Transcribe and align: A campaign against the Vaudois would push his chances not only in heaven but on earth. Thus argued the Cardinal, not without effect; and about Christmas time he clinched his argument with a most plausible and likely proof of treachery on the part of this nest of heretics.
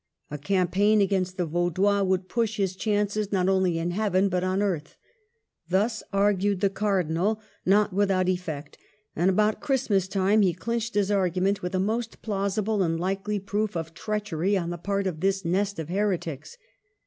A 0.31 0.39
campaign 0.39 0.99
against 0.99 1.37
the 1.37 1.45
Vaudois 1.45 2.01
would 2.01 2.27
push 2.27 2.57
his 2.57 2.75
chances 2.75 3.31
not 3.31 3.47
only 3.47 3.77
in 3.77 3.91
heaven 3.91 4.29
but 4.29 4.43
on 4.43 4.63
earth. 4.63 4.97
Thus 5.69 6.01
argued 6.11 6.59
the 6.59 6.71
Cardinal, 6.71 7.39
not 7.67 7.93
without 7.93 8.27
effect; 8.27 8.79
and 9.15 9.29
about 9.29 9.61
Christmas 9.61 10.07
time 10.07 10.41
he 10.41 10.55
clinched 10.55 10.95
his 10.95 11.11
argument 11.11 11.61
with 11.61 11.75
a 11.75 11.79
most 11.79 12.23
plausible 12.23 12.81
and 12.81 12.99
likely 12.99 13.37
proof 13.39 13.77
of 13.77 13.93
treachery 13.93 14.57
on 14.57 14.71
the 14.71 14.79
part 14.79 15.05
of 15.05 15.19
this 15.19 15.45
nest 15.45 15.77
of 15.77 15.87
heretics. 15.89 16.57